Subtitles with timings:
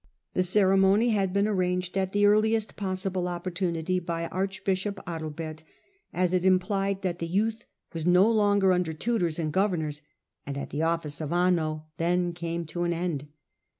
[0.33, 5.61] The ceremony had been arranged at the earliest possible opportunity by archbishop Adalbert,
[6.11, 10.01] as it implied that the youth was no longer under tutors and governors,
[10.43, 13.27] and that the office of Anno then came to an end.